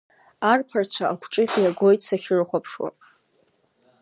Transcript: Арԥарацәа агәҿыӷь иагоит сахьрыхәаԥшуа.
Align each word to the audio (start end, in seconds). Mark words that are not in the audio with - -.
Арԥарацәа 0.51 1.03
агәҿыӷь 1.13 1.57
иагоит 1.59 2.01
сахьрыхәаԥшуа. 2.07 2.89